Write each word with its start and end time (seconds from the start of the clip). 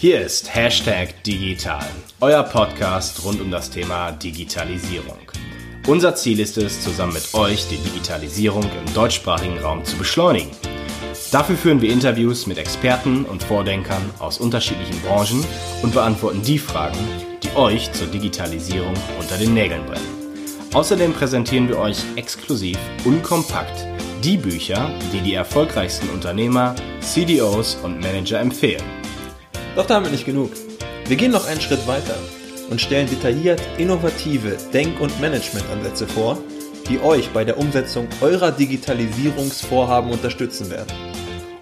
Hier 0.00 0.20
ist 0.20 0.54
Hashtag 0.54 1.24
Digital, 1.24 1.84
euer 2.20 2.44
Podcast 2.44 3.24
rund 3.24 3.40
um 3.40 3.50
das 3.50 3.68
Thema 3.68 4.12
Digitalisierung. 4.12 5.18
Unser 5.88 6.14
Ziel 6.14 6.38
ist 6.38 6.56
es, 6.56 6.80
zusammen 6.84 7.14
mit 7.14 7.34
euch 7.34 7.66
die 7.66 7.78
Digitalisierung 7.78 8.62
im 8.62 8.94
deutschsprachigen 8.94 9.58
Raum 9.58 9.84
zu 9.84 9.96
beschleunigen. 9.96 10.52
Dafür 11.32 11.56
führen 11.56 11.80
wir 11.80 11.90
Interviews 11.90 12.46
mit 12.46 12.58
Experten 12.58 13.24
und 13.24 13.42
Vordenkern 13.42 14.08
aus 14.20 14.38
unterschiedlichen 14.38 15.00
Branchen 15.00 15.44
und 15.82 15.92
beantworten 15.92 16.42
die 16.42 16.60
Fragen, 16.60 16.98
die 17.42 17.56
euch 17.56 17.90
zur 17.90 18.06
Digitalisierung 18.06 18.94
unter 19.18 19.36
den 19.36 19.52
Nägeln 19.52 19.84
brennen. 19.84 20.38
Außerdem 20.74 21.12
präsentieren 21.12 21.68
wir 21.68 21.80
euch 21.80 21.98
exklusiv 22.14 22.78
und 23.04 23.24
kompakt 23.24 23.84
die 24.22 24.36
Bücher, 24.36 24.92
die 25.12 25.22
die 25.22 25.34
erfolgreichsten 25.34 26.08
Unternehmer, 26.10 26.76
CDOs 27.00 27.74
und 27.82 28.00
Manager 28.00 28.38
empfehlen. 28.38 28.97
Doch 29.78 29.86
damit 29.86 30.10
nicht 30.10 30.26
genug. 30.26 30.50
Wir 31.06 31.14
gehen 31.14 31.30
noch 31.30 31.46
einen 31.46 31.60
Schritt 31.60 31.86
weiter 31.86 32.16
und 32.68 32.80
stellen 32.80 33.08
detailliert 33.08 33.62
innovative 33.78 34.56
Denk- 34.72 35.00
und 35.00 35.20
Managementansätze 35.20 36.08
vor, 36.08 36.36
die 36.88 37.00
euch 37.00 37.30
bei 37.30 37.44
der 37.44 37.58
Umsetzung 37.58 38.08
eurer 38.20 38.50
Digitalisierungsvorhaben 38.50 40.10
unterstützen 40.10 40.68
werden. 40.68 40.92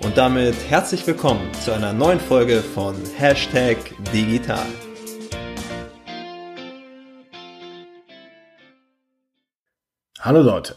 Und 0.02 0.16
damit 0.16 0.54
herzlich 0.66 1.06
willkommen 1.06 1.52
zu 1.62 1.72
einer 1.72 1.92
neuen 1.92 2.18
Folge 2.18 2.62
von 2.62 2.94
Hashtag 3.18 3.76
Digital. 4.14 4.64
Hallo 10.20 10.40
Leute, 10.40 10.76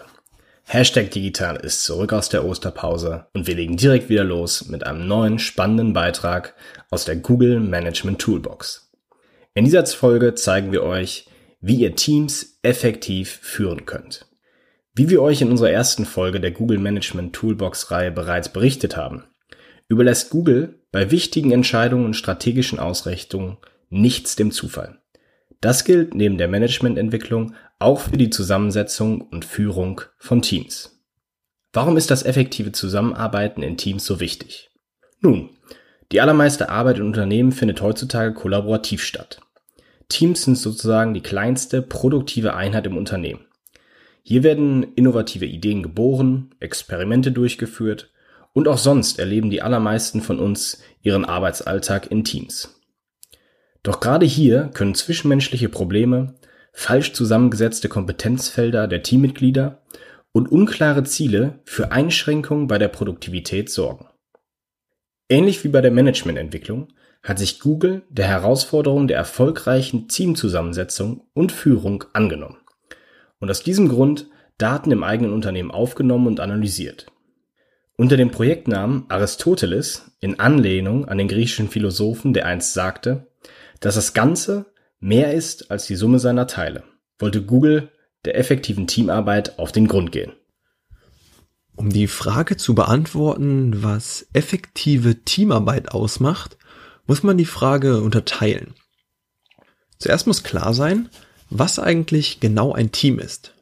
Hashtag 0.72 1.10
Digital 1.10 1.56
ist 1.56 1.84
zurück 1.84 2.14
aus 2.14 2.30
der 2.30 2.46
Osterpause 2.46 3.26
und 3.34 3.48
wir 3.48 3.56
legen 3.56 3.76
direkt 3.76 4.08
wieder 4.08 4.24
los 4.24 4.68
mit 4.68 4.86
einem 4.86 5.08
neuen 5.08 5.40
spannenden 5.40 5.94
Beitrag 5.94 6.54
aus 6.92 7.06
der 7.06 7.16
Google 7.16 7.60
Management 7.60 8.22
Toolbox. 8.22 8.92
In 9.56 9.66
dieser 9.66 9.84
Folge 9.88 10.36
zeigen 10.36 10.72
wir 10.72 10.84
euch, 10.84 11.26
wie 11.60 11.78
ihr 11.78 11.96
Teams 11.96 12.60
effektiv 12.62 13.40
führen 13.42 13.88
könnt. 13.88 14.28
Wie 14.94 15.10
wir 15.10 15.24
euch 15.24 15.42
in 15.42 15.50
unserer 15.50 15.72
ersten 15.72 16.06
Folge 16.06 16.40
der 16.40 16.52
Google 16.52 16.78
Management 16.78 17.34
Toolbox 17.34 17.90
Reihe 17.90 18.12
bereits 18.12 18.50
berichtet 18.50 18.96
haben, 18.96 19.24
überlässt 19.88 20.30
Google 20.30 20.84
bei 20.92 21.10
wichtigen 21.10 21.50
Entscheidungen 21.50 22.06
und 22.06 22.14
strategischen 22.14 22.78
Ausrichtungen 22.78 23.58
nichts 23.90 24.36
dem 24.36 24.52
Zufall. 24.52 25.00
Das 25.62 25.84
gilt 25.84 26.14
neben 26.14 26.38
der 26.38 26.48
Managemententwicklung 26.48 27.56
auch 27.80 28.02
für 28.02 28.18
die 28.18 28.30
Zusammensetzung 28.30 29.22
und 29.22 29.46
Führung 29.46 30.02
von 30.18 30.42
Teams. 30.42 31.02
Warum 31.72 31.98
ist 31.98 32.12
das 32.12 32.24
effektive 32.24 32.72
Zusammenarbeiten 32.72 33.64
in 33.64 33.78
Teams 33.78 34.06
so 34.06 34.20
wichtig? 34.20 34.70
Nun, 35.22 35.50
die 36.12 36.22
allermeiste 36.22 36.70
Arbeit 36.70 36.98
in 36.98 37.06
Unternehmen 37.06 37.52
findet 37.52 37.82
heutzutage 37.82 38.34
kollaborativ 38.34 39.04
statt. 39.04 39.40
Teams 40.10 40.44
sind 40.44 40.58
sozusagen 40.58 41.14
die 41.14 41.22
kleinste 41.22 41.82
produktive 41.82 42.56
Einheit 42.56 42.88
im 42.88 42.98
Unternehmen. 42.98 43.46
Hier 44.24 44.44
werden 44.44 44.84
innovative 44.96 45.46
Ideen 45.46 45.84
geboren, 45.84 46.56
Experimente 46.60 47.32
durchgeführt 47.32 48.12
und 48.54 48.68
auch 48.68 48.78
sonst 48.78 49.20
erleben 49.20 49.50
die 49.50 49.62
allermeisten 49.62 50.22
von 50.22 50.40
uns 50.40 50.82
ihren 51.02 51.26
Arbeitsalltag 51.26 52.12
in 52.12 52.24
Teams. 52.24 52.76
Doch 53.84 54.00
gerade 54.00 54.26
hier 54.26 54.72
können 54.74 54.96
zwischenmenschliche 54.96 55.70
Probleme, 55.70 56.36
falsch 56.74 57.14
zusammengesetzte 57.14 57.90
Kompetenzfelder 57.90 58.88
der 58.88 59.04
Teammitglieder 59.04 59.82
und 60.32 60.52
unklare 60.52 61.04
Ziele 61.04 61.60
für 61.66 61.92
Einschränkungen 61.92 62.68
bei 62.68 62.78
der 62.78 62.88
Produktivität 62.88 63.70
sorgen. 63.70 64.08
Ähnlich 65.28 65.64
wie 65.64 65.70
bei 65.70 65.82
der 65.82 65.92
Managemententwicklung 65.92 66.90
hat 67.24 67.40
sich 67.40 67.60
Google 67.60 68.04
der 68.10 68.28
Herausforderung 68.28 69.08
der 69.08 69.18
erfolgreichen 69.18 70.08
Teamzusammensetzung 70.08 71.28
und 71.34 71.52
Führung 71.52 72.06
angenommen 72.14 72.58
und 73.40 73.50
aus 73.50 73.64
diesem 73.64 73.90
Grund 73.90 74.28
Daten 74.58 74.92
im 74.92 75.04
eigenen 75.04 75.34
Unternehmen 75.34 75.72
aufgenommen 75.72 76.28
und 76.28 76.40
analysiert. 76.40 77.08
Unter 77.96 78.18
dem 78.18 78.32
Projektnamen 78.32 79.06
Aristoteles, 79.10 80.12
in 80.20 80.40
Anlehnung 80.40 81.08
an 81.08 81.18
den 81.18 81.28
griechischen 81.28 81.70
Philosophen, 81.70 82.34
der 82.34 82.46
einst 82.46 82.74
sagte, 82.74 83.28
dass 83.80 83.96
das 83.96 84.14
Ganze 84.14 84.66
mehr 85.00 85.34
ist 85.34 85.72
als 85.72 85.86
die 85.88 85.96
Summe 85.96 86.20
seiner 86.20 86.48
Teile, 86.48 86.84
wollte 87.18 87.44
Google 87.44 87.92
der 88.26 88.38
effektiven 88.38 88.88
Teamarbeit 88.88 89.60
auf 89.60 89.72
den 89.72 89.88
Grund 89.88 90.12
gehen. 90.12 90.34
Um 91.76 91.90
die 91.90 92.08
Frage 92.08 92.58
zu 92.58 92.76
beantworten, 92.76 93.84
was 93.84 94.28
effektive 94.34 95.24
Teamarbeit 95.24 95.92
ausmacht, 95.92 96.58
muss 97.08 97.24
man 97.24 97.38
die 97.38 97.46
Frage 97.46 98.02
unterteilen. 98.02 98.74
Zuerst 99.98 100.28
muss 100.28 100.44
klar 100.44 100.74
sein, 100.74 101.10
was 101.50 101.80
eigentlich 101.80 102.40
genau 102.40 102.74
ein 102.74 102.92
Team 102.92 103.18
ist. 103.18 103.54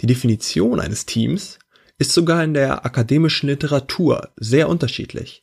Die 0.00 0.06
Definition 0.06 0.80
eines 0.80 1.06
Teams 1.06 1.58
ist 1.98 2.12
sogar 2.12 2.44
in 2.44 2.52
der 2.52 2.84
akademischen 2.84 3.48
Literatur 3.48 4.30
sehr 4.36 4.68
unterschiedlich. 4.68 5.42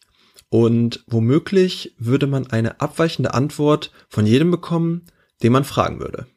Und 0.54 1.04
womöglich 1.08 1.96
würde 1.98 2.28
man 2.28 2.46
eine 2.52 2.80
abweichende 2.80 3.34
Antwort 3.34 3.92
von 4.08 4.28
jedem 4.28 4.52
bekommen, 4.52 5.02
den 5.42 5.52
man 5.52 5.64
fragen 5.64 6.00
würde. 6.00 6.28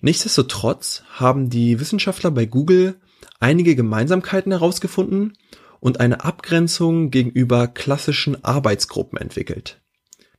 Nichtsdestotrotz 0.00 1.04
haben 1.12 1.48
die 1.48 1.78
Wissenschaftler 1.78 2.32
bei 2.32 2.46
Google 2.46 2.96
einige 3.38 3.76
Gemeinsamkeiten 3.76 4.50
herausgefunden 4.50 5.38
und 5.78 6.00
eine 6.00 6.24
Abgrenzung 6.24 7.12
gegenüber 7.12 7.68
klassischen 7.68 8.44
Arbeitsgruppen 8.44 9.16
entwickelt. 9.16 9.80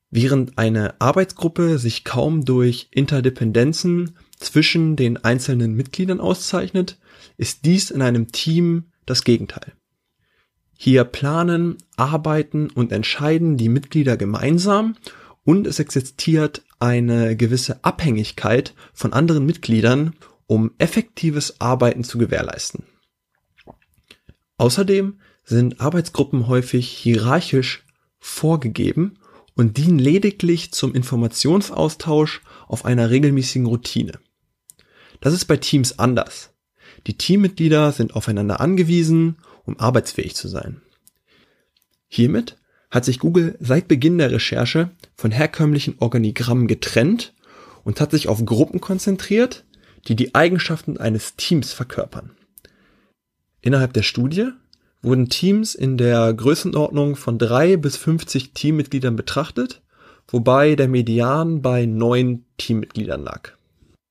Während 0.09 0.57
eine 0.57 0.99
Arbeitsgruppe 0.99 1.79
sich 1.79 2.03
kaum 2.03 2.43
durch 2.43 2.89
Interdependenzen 2.91 4.17
zwischen 4.37 4.97
den 4.97 5.15
einzelnen 5.15 5.75
Mitgliedern 5.75 6.19
auszeichnet, 6.19 6.97
ist 7.37 7.63
dies 7.63 7.89
in 7.89 8.01
einem 8.01 8.33
Team 8.33 8.91
das 9.05 9.23
Gegenteil. 9.23 9.71
Hier 10.83 11.03
planen, 11.03 11.77
arbeiten 11.95 12.71
und 12.71 12.91
entscheiden 12.91 13.55
die 13.55 13.69
Mitglieder 13.69 14.17
gemeinsam 14.17 14.95
und 15.43 15.67
es 15.67 15.77
existiert 15.77 16.63
eine 16.79 17.37
gewisse 17.37 17.83
Abhängigkeit 17.83 18.73
von 18.91 19.13
anderen 19.13 19.45
Mitgliedern, 19.45 20.15
um 20.47 20.71
effektives 20.79 21.61
Arbeiten 21.61 22.03
zu 22.03 22.17
gewährleisten. 22.17 22.85
Außerdem 24.57 25.19
sind 25.43 25.79
Arbeitsgruppen 25.79 26.47
häufig 26.47 26.89
hierarchisch 26.89 27.85
vorgegeben 28.17 29.19
und 29.53 29.77
dienen 29.77 29.99
lediglich 29.99 30.71
zum 30.71 30.95
Informationsaustausch 30.95 32.41
auf 32.67 32.85
einer 32.85 33.11
regelmäßigen 33.11 33.67
Routine. 33.67 34.13
Das 35.19 35.35
ist 35.35 35.45
bei 35.45 35.57
Teams 35.57 35.99
anders. 35.99 36.55
Die 37.05 37.19
Teammitglieder 37.19 37.91
sind 37.91 38.15
aufeinander 38.15 38.59
angewiesen, 38.59 39.37
um 39.71 39.79
arbeitsfähig 39.79 40.35
zu 40.35 40.47
sein. 40.47 40.81
Hiermit 42.07 42.57
hat 42.89 43.05
sich 43.05 43.19
Google 43.19 43.57
seit 43.59 43.87
Beginn 43.87 44.17
der 44.17 44.31
Recherche 44.31 44.91
von 45.15 45.31
herkömmlichen 45.31 45.95
Organigrammen 45.99 46.67
getrennt 46.67 47.33
und 47.83 48.01
hat 48.01 48.11
sich 48.11 48.27
auf 48.27 48.43
Gruppen 48.45 48.81
konzentriert, 48.81 49.63
die 50.07 50.15
die 50.15 50.35
Eigenschaften 50.35 50.97
eines 50.97 51.35
Teams 51.37 51.71
verkörpern. 51.71 52.31
Innerhalb 53.61 53.93
der 53.93 54.03
Studie 54.03 54.49
wurden 55.01 55.29
Teams 55.29 55.73
in 55.73 55.97
der 55.97 56.33
Größenordnung 56.33 57.15
von 57.15 57.37
drei 57.37 57.77
bis 57.77 57.95
50 57.97 58.53
Teammitgliedern 58.53 59.15
betrachtet, 59.15 59.81
wobei 60.27 60.75
der 60.75 60.87
Median 60.87 61.61
bei 61.61 61.85
neun 61.85 62.45
Teammitgliedern 62.57 63.23
lag. 63.23 63.53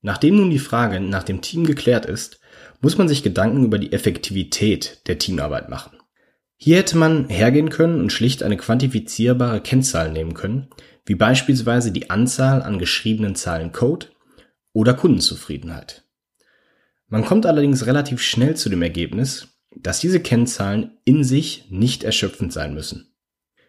Nachdem 0.03 0.37
nun 0.37 0.51
die 0.51 0.59
Frage 0.59 1.01
nach 1.01 1.23
dem 1.23 1.43
Team 1.43 1.65
geklärt 1.67 2.07
ist, 2.07 2.40
muss 2.81 2.99
man 2.99 3.09
sich 3.09 3.23
Gedanken 3.23 3.65
über 3.65 3.79
die 3.79 3.93
Effektivität 3.93 5.07
der 5.07 5.19
Teamarbeit 5.19 5.69
machen. 5.69 5.99
Hier 6.57 6.77
hätte 6.77 6.99
man 6.99 7.29
hergehen 7.29 7.71
können 7.71 8.01
und 8.01 8.13
schlicht 8.13 8.43
eine 8.43 8.57
quantifizierbare 8.57 9.61
Kennzahl 9.61 10.13
nehmen 10.13 10.35
können, 10.35 10.69
wie 11.07 11.15
beispielsweise 11.15 11.93
die 11.93 12.11
Anzahl 12.11 12.63
an 12.63 12.79
geschriebenen 12.79 13.35
Zahlen 13.35 13.73
Code 13.73 14.09
oder 14.73 14.95
Kundenzufriedenheit. 14.95 16.05
Man 17.09 17.25
kommt 17.25 17.47
allerdings 17.47 17.87
relativ 17.87 18.23
schnell 18.23 18.57
zu 18.57 18.69
dem 18.69 18.83
Ergebnis, 18.83 19.49
dass 19.75 20.01
diese 20.01 20.21
Kennzahlen 20.21 20.99
in 21.05 21.25
sich 21.25 21.67
nicht 21.71 22.05
erschöpfend 22.05 22.53
sein 22.53 22.75
müssen. 22.75 23.15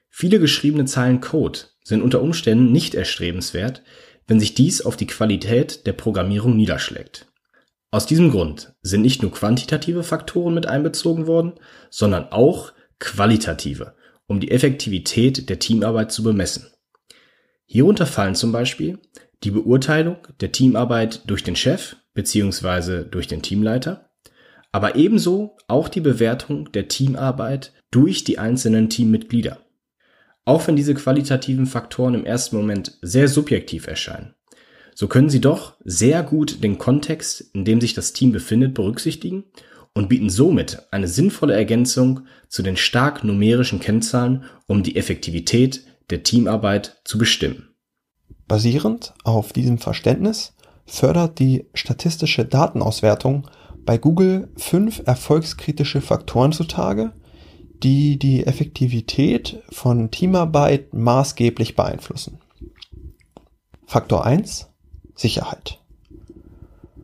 Viele 0.09 0.39
geschriebene 0.39 0.86
Zeilen 0.86 1.21
Code 1.21 1.59
sind 1.83 2.01
unter 2.01 2.21
Umständen 2.21 2.71
nicht 2.71 2.94
erstrebenswert, 2.94 3.81
wenn 4.27 4.39
sich 4.39 4.53
dies 4.53 4.81
auf 4.81 4.97
die 4.97 5.07
Qualität 5.07 5.88
der 5.88 5.94
Programmierung 5.94 6.56
niederschlägt. 6.56 7.31
Aus 7.93 8.05
diesem 8.05 8.31
Grund 8.31 8.73
sind 8.81 9.01
nicht 9.01 9.21
nur 9.21 9.33
quantitative 9.33 10.03
Faktoren 10.03 10.53
mit 10.53 10.65
einbezogen 10.65 11.27
worden, 11.27 11.53
sondern 11.89 12.31
auch 12.31 12.71
qualitative, 12.99 13.95
um 14.27 14.39
die 14.39 14.51
Effektivität 14.51 15.49
der 15.49 15.59
Teamarbeit 15.59 16.13
zu 16.13 16.23
bemessen. 16.23 16.67
Hierunter 17.65 18.05
fallen 18.05 18.35
zum 18.35 18.53
Beispiel 18.53 18.99
die 19.43 19.51
Beurteilung 19.51 20.17
der 20.39 20.53
Teamarbeit 20.53 21.29
durch 21.29 21.43
den 21.43 21.57
Chef 21.57 21.97
bzw. 22.13 23.03
durch 23.03 23.27
den 23.27 23.41
Teamleiter, 23.41 24.09
aber 24.71 24.95
ebenso 24.95 25.57
auch 25.67 25.89
die 25.89 25.99
Bewertung 25.99 26.71
der 26.71 26.88
Teamarbeit 26.88 27.73
durch 27.91 28.23
die 28.23 28.39
einzelnen 28.39 28.89
Teammitglieder. 28.89 29.57
Auch 30.45 30.65
wenn 30.65 30.77
diese 30.77 30.93
qualitativen 30.93 31.65
Faktoren 31.65 32.13
im 32.13 32.25
ersten 32.25 32.55
Moment 32.55 32.97
sehr 33.01 33.27
subjektiv 33.27 33.88
erscheinen, 33.88 34.33
so 35.01 35.07
können 35.07 35.31
sie 35.31 35.42
doch 35.42 35.74
sehr 35.83 36.21
gut 36.21 36.63
den 36.63 36.77
Kontext, 36.77 37.42
in 37.56 37.65
dem 37.65 37.81
sich 37.81 37.95
das 37.95 38.13
Team 38.13 38.31
befindet, 38.31 38.75
berücksichtigen 38.75 39.45
und 39.95 40.09
bieten 40.09 40.30
somit 40.30 40.83
eine 40.92 41.07
sinnvolle 41.07 41.56
Ergänzung 41.56 42.27
zu 42.50 42.62
den 42.62 42.77
stark 42.77 43.24
numerischen 43.24 43.80
Kennzahlen, 43.80 44.44
um 44.68 44.83
die 44.83 44.95
Effektivität 44.95 45.88
der 46.12 46.21
Teamarbeit 46.21 47.01
zu 47.03 47.18
bestimmen. 47.18 47.69
Basierend 48.48 49.15
auf 49.24 49.53
diesem 49.53 49.80
Verständnis 49.80 50.53
fördert 50.86 51.39
die 51.39 51.65
statistische 51.74 52.45
Datenauswertung 52.45 53.50
bei 53.83 53.98
Google 53.98 54.50
fünf 54.56 55.01
erfolgskritische 55.07 56.01
Faktoren 56.01 56.51
zutage, 56.51 57.12
die 57.81 58.19
die 58.19 58.45
Effektivität 58.45 59.63
von 59.71 60.12
Teamarbeit 60.12 60.94
maßgeblich 60.94 61.75
beeinflussen. 61.75 62.38
Faktor 63.88 64.27
1 64.27 64.70
Sicherheit. 65.21 65.79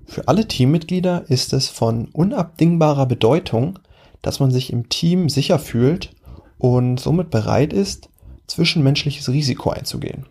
Für 0.06 0.28
alle 0.28 0.48
Teammitglieder 0.48 1.30
ist 1.30 1.54
es 1.54 1.70
von 1.70 2.06
unabdingbarer 2.14 3.06
Bedeutung, 3.06 3.80
dass 4.22 4.40
man 4.40 4.52
sich 4.52 4.72
im 4.72 4.90
Team 4.90 5.30
sicher 5.30 5.60
fühlt 5.60 6.12
und 6.58 7.00
somit 7.00 7.30
bereit 7.30 7.74
ist, 7.74 8.10
zwischenmenschliches 8.48 9.30
Risiko 9.30 9.70
einzugehen. 9.70 10.26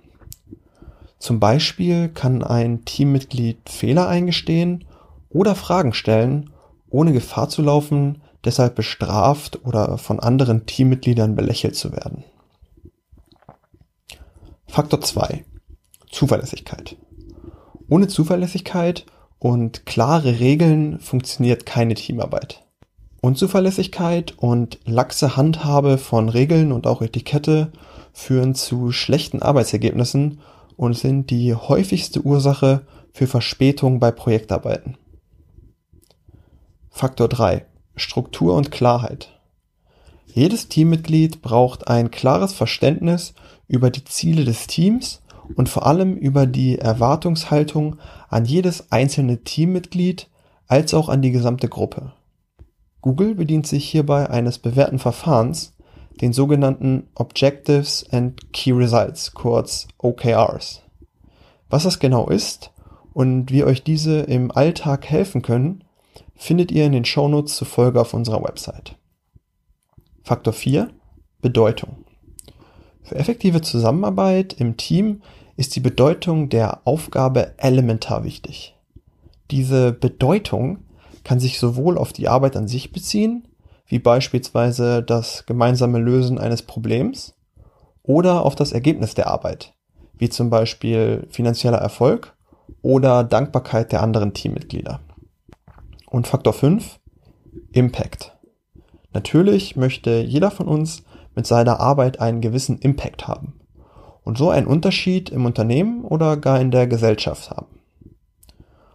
Zum 1.19 1.41
Beispiel 1.41 2.09
kann 2.09 2.43
ein 2.43 2.85
Teammitglied 2.85 3.69
Fehler 3.69 4.09
eingestehen 4.09 4.85
oder 5.31 5.55
Fragen 5.55 5.93
stellen, 5.93 6.51
ohne 6.89 7.13
Gefahr 7.13 7.49
zu 7.49 7.63
laufen, 7.63 8.23
deshalb 8.45 8.75
bestraft 8.75 9.65
oder 9.65 9.99
von 9.99 10.21
anderen 10.21 10.67
Teammitgliedern 10.67 11.35
belächelt 11.35 11.77
zu 11.77 11.93
werden. 11.93 12.25
Faktor 14.67 15.01
2. 15.01 15.45
Zuverlässigkeit. 16.11 16.97
Ohne 17.89 18.09
Zuverlässigkeit 18.09 19.07
und 19.39 19.87
klare 19.87 20.41
Regeln 20.41 20.99
funktioniert 20.99 21.67
keine 21.67 21.95
Teamarbeit. 21.95 22.65
Unzuverlässigkeit 23.21 24.35
und 24.39 24.79
laxe 24.85 25.37
Handhabe 25.37 25.99
von 25.99 26.29
Regeln 26.29 26.73
und 26.73 26.87
auch 26.87 27.03
Etikette 27.03 27.73
führen 28.13 28.55
zu 28.55 28.93
schlechten 28.93 29.43
Arbeitsergebnissen 29.43 30.41
und 30.77 30.95
sind 30.97 31.31
die 31.31 31.55
häufigste 31.55 32.23
Ursache 32.23 32.87
für 33.13 33.27
Verspätung 33.27 33.99
bei 33.99 34.11
Projektarbeiten. 34.11 34.97
Faktor 36.91 37.29
3. 37.29 37.67
Struktur 37.95 38.55
und 38.55 38.71
Klarheit. 38.71 39.41
Jedes 40.27 40.69
Teammitglied 40.69 41.41
braucht 41.41 41.89
ein 41.89 42.11
klares 42.11 42.53
Verständnis 42.53 43.35
über 43.69 43.91
die 43.91 44.05
Ziele 44.05 44.45
des 44.45 44.67
Teams 44.67 45.23
und 45.55 45.69
vor 45.69 45.87
allem 45.87 46.17
über 46.17 46.47
die 46.47 46.79
Erwartungshaltung 46.79 47.97
an 48.29 48.45
jedes 48.45 48.91
einzelne 48.91 49.45
Teammitglied 49.45 50.29
als 50.67 50.95
auch 50.95 51.09
an 51.09 51.23
die 51.23 51.31
gesamte 51.31 51.69
Gruppe. 51.69 52.13
Google 53.01 53.35
bedient 53.35 53.67
sich 53.67 53.89
hierbei 53.89 54.29
eines 54.31 54.59
bewährten 54.59 54.99
Verfahrens, 54.99 55.75
den 56.21 56.33
sogenannten 56.33 57.09
Objectives 57.15 58.05
and 58.11 58.53
Key 58.53 58.73
Results, 58.73 59.33
kurz 59.33 59.87
OKRs. 59.99 60.83
Was 61.69 61.85
das 61.85 61.99
genau 61.99 62.29
ist 62.29 62.73
und 63.13 63.53
wie 63.53 63.65
euch 63.65 63.83
diese 63.83 64.21
im 64.21 64.51
Alltag 64.51 65.09
helfen 65.09 65.43
können, 65.43 65.85
findet 66.35 66.73
ihr 66.73 66.87
in 66.87 66.93
den 66.93 67.05
Shownotes 67.05 67.57
zur 67.57 67.67
Folge 67.67 68.01
auf 68.01 68.15
unserer 68.15 68.43
Website. 68.43 68.97
Faktor 70.23 70.53
4. 70.53 70.91
Bedeutung. 71.41 72.06
Für 73.07 73.15
effektive 73.15 73.61
Zusammenarbeit 73.61 74.55
im 74.55 74.77
Team 74.77 75.23
ist 75.57 75.77
die 75.77 75.81
Bedeutung 75.81 76.49
der 76.49 76.81
Aufgabe 76.85 77.53
elementar 77.57 78.25
wichtig. 78.25 78.75
Diese 79.53 79.93
Bedeutung 79.93 80.79
kann 81.23 81.39
sich 81.39 81.61
sowohl 81.61 81.99
auf 81.99 82.13
die 82.13 82.27
Arbeit 82.27 82.57
an 82.57 82.67
sich 82.67 82.91
beziehen, 82.91 83.47
wie 83.87 84.01
beispielsweise 84.01 85.05
das 85.05 85.47
gemeinsame 85.47 86.01
Lösen 86.01 86.39
eines 86.39 86.63
Problems, 86.63 87.35
oder 88.03 88.45
auf 88.45 88.57
das 88.57 88.73
Ergebnis 88.73 89.15
der 89.15 89.29
Arbeit, 89.29 89.73
wie 90.19 90.29
zum 90.29 90.51
Beispiel 90.51 91.29
finanzieller 91.31 91.79
Erfolg 91.79 92.35
oder 92.83 93.23
Dankbarkeit 93.23 93.93
der 93.93 94.03
anderen 94.03 94.35
Teammitglieder. 94.35 94.99
Und 96.11 96.27
Faktor 96.27 96.55
5, 96.55 96.99
Impact. 97.71 98.37
Natürlich 99.13 99.77
möchte 99.77 100.19
jeder 100.19 100.51
von 100.51 100.67
uns 100.67 101.05
mit 101.37 101.47
seiner 101.47 101.79
Arbeit 101.79 102.19
einen 102.19 102.41
gewissen 102.41 102.79
Impact 102.79 103.29
haben 103.29 103.61
und 104.25 104.37
so 104.37 104.51
einen 104.51 104.67
Unterschied 104.67 105.31
im 105.31 105.45
Unternehmen 105.47 106.05
oder 106.05 106.37
gar 106.37 106.61
in 106.61 106.73
der 106.73 106.89
Gesellschaft 106.89 107.51
haben. 107.51 107.79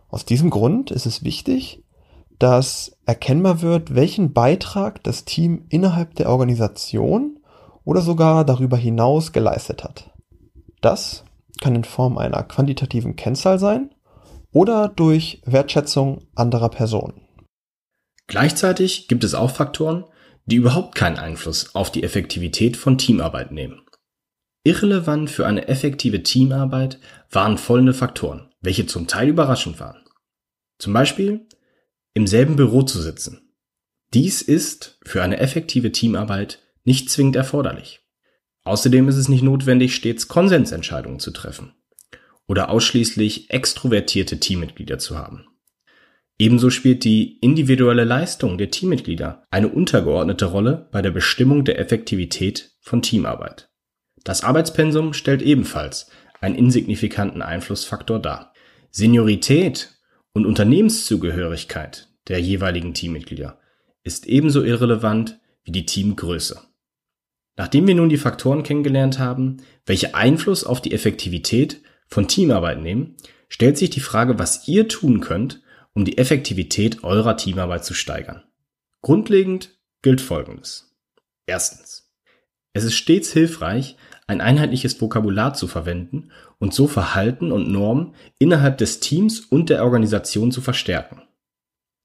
Aus 0.10 0.26
diesem 0.26 0.50
Grund 0.50 0.92
ist 0.92 1.06
es 1.06 1.24
wichtig, 1.24 1.86
dass 2.38 2.98
erkennbar 3.06 3.62
wird, 3.62 3.96
welchen 3.96 4.34
Beitrag 4.34 5.02
das 5.04 5.24
Team 5.24 5.66
innerhalb 5.70 6.16
der 6.16 6.30
Organisation 6.30 7.40
oder 7.86 8.02
sogar 8.02 8.44
darüber 8.44 8.76
hinaus 8.76 9.32
geleistet 9.32 9.84
hat. 9.86 10.10
Das 10.82 11.24
kann 11.62 11.76
in 11.76 11.84
Form 11.84 12.18
einer 12.18 12.44
quantitativen 12.44 13.16
Kennzahl 13.16 13.60
sein 13.60 13.92
oder 14.52 14.90
durch 14.90 15.42
Wertschätzung 15.46 16.24
anderer 16.36 16.70
Personen. 16.70 17.22
Gleichzeitig 18.28 19.08
gibt 19.08 19.24
es 19.24 19.36
auch 19.36 19.52
Faktoren, 19.52 20.06
die 20.46 20.58
überhaupt 20.58 20.96
keinen 20.96 21.18
Einfluss 21.18 21.76
auf 21.76 21.92
die 21.92 22.04
Effektivität 22.04 22.78
von 22.78 22.98
Teamarbeit 22.98 23.52
nehmen. 23.52 23.82
Irrelevant 24.64 25.30
für 25.30 25.48
eine 25.48 25.68
effektive 25.68 26.24
Teamarbeit 26.24 27.00
waren 27.32 27.58
folgende 27.58 27.94
Faktoren, 27.94 28.54
welche 28.62 28.86
zum 28.86 29.08
Teil 29.08 29.30
überraschend 29.30 29.80
waren. 29.80 30.04
Zum 30.78 30.94
Beispiel 30.94 31.48
im 32.14 32.28
selben 32.28 32.56
Büro 32.56 32.84
zu 32.84 33.02
sitzen. 33.02 33.54
Dies 34.14 34.42
ist 34.42 35.00
für 35.04 35.24
eine 35.24 35.40
effektive 35.40 35.92
Teamarbeit 35.92 36.60
nicht 36.84 37.10
zwingend 37.10 37.36
erforderlich. 37.36 38.02
Außerdem 38.64 39.08
ist 39.08 39.16
es 39.16 39.30
nicht 39.30 39.44
notwendig, 39.44 39.96
stets 39.96 40.28
Konsensentscheidungen 40.28 41.20
zu 41.20 41.32
treffen 41.32 41.74
oder 42.48 42.70
ausschließlich 42.70 43.50
extrovertierte 43.50 44.40
Teammitglieder 44.40 45.00
zu 45.00 45.18
haben. 45.18 45.48
Ebenso 46.42 46.72
spielt 46.72 47.04
die 47.04 47.38
individuelle 47.38 48.04
Leistung 48.04 48.58
der 48.58 48.72
Teammitglieder 48.72 49.44
eine 49.52 49.68
untergeordnete 49.68 50.46
Rolle 50.46 50.90
bei 50.92 51.04
der 51.04 51.12
Bestimmung 51.12 51.66
der 51.66 51.78
Effektivität 51.78 52.72
von 52.82 53.04
Teamarbeit. 53.04 53.70
Das 54.24 54.44
Arbeitspensum 54.44 55.14
stellt 55.14 55.44
ebenfalls 55.44 56.10
einen 56.40 56.56
insignifikanten 56.56 57.44
Einflussfaktor 57.44 58.18
dar. 58.18 58.54
Seniorität 58.90 59.92
und 60.34 60.48
Unternehmenszugehörigkeit 60.48 62.08
der 62.28 62.42
jeweiligen 62.42 62.96
Teammitglieder 62.96 63.60
ist 64.02 64.26
ebenso 64.26 64.64
irrelevant 64.64 65.40
wie 65.64 65.72
die 65.72 65.86
Teamgröße. 65.86 66.60
Nachdem 67.56 67.86
wir 67.86 67.94
nun 67.94 68.10
die 68.10 68.18
Faktoren 68.18 68.64
kennengelernt 68.64 69.20
haben, 69.20 69.58
welche 69.86 70.16
Einfluss 70.16 70.64
auf 70.64 70.82
die 70.82 70.92
Effektivität 70.92 71.84
von 72.08 72.28
Teamarbeit 72.28 72.82
nehmen, 72.82 73.16
stellt 73.48 73.78
sich 73.78 73.92
die 73.92 74.00
Frage, 74.00 74.40
was 74.40 74.68
ihr 74.68 74.88
tun 74.88 75.20
könnt, 75.20 75.62
um 75.94 76.06
die 76.06 76.18
Effektivität 76.18 77.04
eurer 77.04 77.38
Teamarbeit 77.38 77.86
zu 77.86 77.94
steigern. 77.94 78.44
Grundlegend 79.02 79.78
gilt 80.02 80.22
Folgendes. 80.22 80.96
Erstens. 81.46 82.12
Es 82.74 82.84
ist 82.84 82.96
stets 82.96 83.34
hilfreich, 83.34 83.98
ein 84.28 84.40
einheitliches 84.40 85.00
Vokabular 85.02 85.54
zu 85.54 85.68
verwenden 85.68 86.32
und 86.58 86.74
so 86.74 86.88
Verhalten 86.88 87.52
und 87.52 87.70
Normen 87.70 88.16
innerhalb 88.40 88.78
des 88.78 89.02
Teams 89.02 89.42
und 89.42 89.70
der 89.70 89.84
Organisation 89.84 90.52
zu 90.52 90.62
verstärken. 90.62 91.22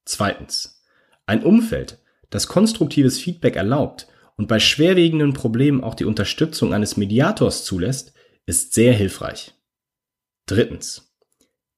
Zweitens. 0.05 0.83
Ein 1.27 1.45
Umfeld, 1.45 1.99
das 2.31 2.49
konstruktives 2.49 3.19
Feedback 3.19 3.57
erlaubt 3.57 4.09
und 4.37 4.49
bei 4.49 4.59
schwerwiegenden 4.59 5.33
Problemen 5.33 5.83
auch 5.83 5.95
die 5.95 6.05
Unterstützung 6.05 6.75
eines 6.75 6.97
Mediators 6.97 7.65
zulässt, 7.65 8.13
ist 8.47 8.75
sehr 8.75 8.93
hilfreich. 8.93 9.55
Drittens. 10.47 11.16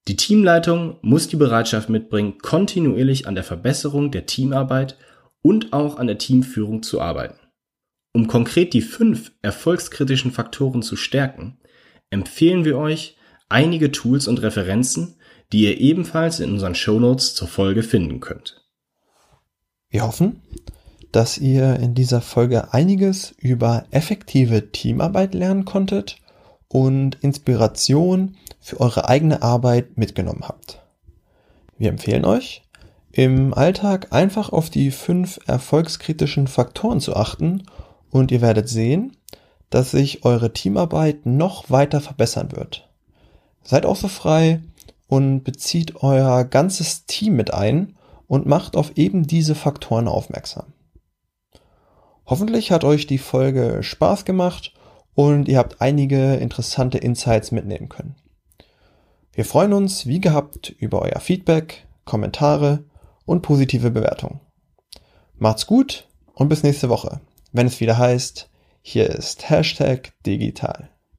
Die 0.09 0.17
Teamleitung 0.17 0.97
muss 1.03 1.29
die 1.29 1.37
Bereitschaft 1.37 1.91
mitbringen, 1.91 2.39
kontinuierlich 2.39 3.29
an 3.29 3.35
der 3.35 3.45
Verbesserung 3.45 4.11
der 4.11 4.25
Teamarbeit 4.25 4.97
und 5.43 5.75
auch 5.75 5.99
an 5.99 6.07
der 6.07 6.17
Teamführung 6.17 6.83
zu 6.83 7.03
arbeiten. 7.03 7.39
Um 8.15 8.27
konkret 8.27 8.73
die 8.73 8.81
fünf 8.81 9.33
erfolgskritischen 9.43 10.33
Faktoren 10.33 10.83
zu 10.83 10.97
stärken, 10.97 11.59
empfehlen 12.09 12.65
wir 12.65 12.79
euch 12.79 13.17
einige 13.51 13.93
Tools 13.93 14.29
und 14.29 14.41
Referenzen, 14.41 15.17
die 15.53 15.65
ihr 15.65 15.79
ebenfalls 15.79 16.41
in 16.41 16.53
unseren 16.53 16.75
Shownotes 16.75 17.35
zur 17.35 17.49
Folge 17.49 17.83
finden 17.83 18.21
könnt. 18.21 18.67
Wir 19.91 20.05
hoffen, 20.05 20.43
dass 21.13 21.37
ihr 21.37 21.77
in 21.77 21.95
dieser 21.95 22.23
Folge 22.23 22.73
einiges 22.73 23.35
über 23.39 23.87
effektive 23.91 24.73
Teamarbeit 24.73 25.35
lernen 25.35 25.67
konntet 25.67 26.17
und 26.69 27.17
Inspiration 27.23 28.37
für 28.61 28.81
eure 28.81 29.09
eigene 29.09 29.43
Arbeit 29.43 29.97
mitgenommen 29.97 30.45
habt. 30.47 30.83
Wir 31.79 31.89
empfehlen 31.89 32.25
euch, 32.25 32.63
im 33.13 33.55
Alltag 33.55 34.09
einfach 34.11 34.51
auf 34.51 34.71
die 34.71 34.91
fünf 34.91 35.41
erfolgskritischen 35.47 36.47
Faktoren 36.47 37.01
zu 37.01 37.17
achten 37.17 37.65
und 38.11 38.31
ihr 38.31 38.41
werdet 38.41 38.69
sehen, 38.69 39.17
dass 39.71 39.91
sich 39.91 40.25
eure 40.25 40.53
Teamarbeit 40.53 41.27
noch 41.27 41.71
weiter 41.71 42.01
verbessern 42.01 42.53
wird. 42.53 42.89
Seid 43.63 43.87
auch 43.87 43.97
so 43.97 44.09
frei 44.09 44.63
und 45.09 45.43
bezieht 45.43 46.03
euer 46.03 46.45
ganzes 46.45 47.07
Team 47.07 47.37
mit 47.37 47.53
ein 47.53 47.97
und 48.27 48.47
macht 48.47 48.77
auf 48.77 48.97
eben 48.97 49.27
diese 49.27 49.55
Faktoren 49.55 50.09
aufmerksam. 50.09 50.73
Hoffentlich 52.27 52.71
hat 52.71 52.85
euch 52.85 53.07
die 53.07 53.19
Folge 53.19 53.83
Spaß 53.83 54.27
gemacht 54.27 54.75
und 55.19 55.49
ihr 55.49 55.59
habt 55.59 55.81
einige 55.81 56.37
interessante 56.37 56.99
Insights 56.99 57.51
mitnehmen 57.51 57.89
können. 57.89 58.15
Wir 59.33 59.45
freuen 59.45 59.73
uns, 59.73 60.07
wie 60.07 60.21
gehabt, 60.21 60.71
über 60.79 61.03
euer 61.03 61.19
Feedback, 61.19 61.89
Kommentare 62.05 62.85
und 63.25 63.43
positive 63.43 63.91
Bewertungen. 63.91 64.39
Macht's 65.35 65.67
gut 65.67 66.07
und 66.35 66.49
bis 66.49 66.63
nächste 66.63 66.89
Woche, 66.89 67.21
wenn 67.51 67.67
es 67.67 67.81
wieder 67.81 67.99
heißt, 67.99 68.49
hier 68.81 69.11
ist 69.11 69.51
Hashtag 69.51 70.13
digital. 70.25 70.89